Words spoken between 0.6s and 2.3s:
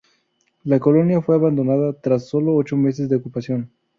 La colonia fue abandonada tras